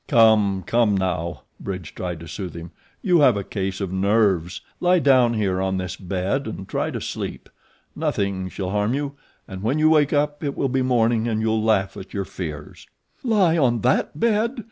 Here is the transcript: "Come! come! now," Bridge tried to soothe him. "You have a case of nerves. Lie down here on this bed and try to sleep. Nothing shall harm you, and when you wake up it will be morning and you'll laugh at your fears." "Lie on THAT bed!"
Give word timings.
"Come! 0.07 0.63
come! 0.65 0.97
now," 0.97 1.43
Bridge 1.59 1.93
tried 1.93 2.21
to 2.21 2.27
soothe 2.27 2.55
him. 2.55 2.71
"You 3.03 3.19
have 3.19 3.37
a 3.37 3.43
case 3.43 3.79
of 3.79 3.93
nerves. 3.93 4.61
Lie 4.79 4.97
down 4.97 5.35
here 5.35 5.61
on 5.61 5.77
this 5.77 5.95
bed 5.95 6.47
and 6.47 6.67
try 6.67 6.89
to 6.89 6.99
sleep. 6.99 7.49
Nothing 7.95 8.49
shall 8.49 8.71
harm 8.71 8.95
you, 8.95 9.11
and 9.47 9.61
when 9.61 9.77
you 9.77 9.91
wake 9.91 10.11
up 10.11 10.43
it 10.43 10.57
will 10.57 10.69
be 10.69 10.81
morning 10.81 11.27
and 11.27 11.39
you'll 11.39 11.61
laugh 11.61 11.95
at 11.97 12.15
your 12.15 12.25
fears." 12.25 12.87
"Lie 13.23 13.59
on 13.59 13.81
THAT 13.81 14.19
bed!" 14.19 14.59